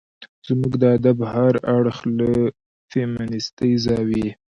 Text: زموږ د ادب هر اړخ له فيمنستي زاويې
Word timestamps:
زموږ 0.47 0.73
د 0.81 0.83
ادب 0.97 1.17
هر 1.33 1.53
اړخ 1.77 1.97
له 2.17 2.29
فيمنستي 2.91 3.71
زاويې 3.85 4.29